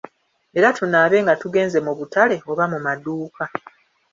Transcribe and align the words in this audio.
Era 0.57 0.69
tunaabe 0.77 1.17
nga 1.23 1.33
tugenze 1.41 1.77
mu 1.85 1.93
butale 1.97 2.35
oba 2.51 2.65
mu 2.71 2.79
maduuka. 2.85 3.43